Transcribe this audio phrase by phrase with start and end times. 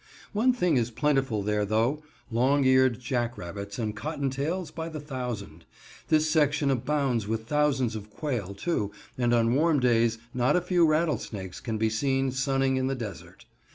[0.33, 2.01] One thing is plentiful there, though
[2.31, 5.65] long eared jack rabbits and cotton tails by the thousand.
[6.07, 10.87] This section abounds with thousands of quail, too, and on warm days not a few
[10.87, 13.45] rattlesnakes can be seen sunning in the desert.